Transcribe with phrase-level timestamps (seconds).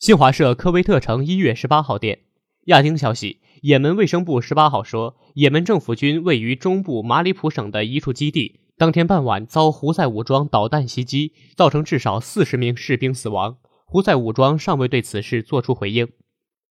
[0.00, 2.20] 新华社科威特城一月十八号电。
[2.68, 13.58] 亚丁消息，也门卫生部十八号说，也门政府军位于中部马里普省的一处基地，当天傍晚遭胡塞武装导弹袭击，造成至少四十名士兵死亡。
[13.84, 16.08] 胡塞武装尚未对此事作出回应。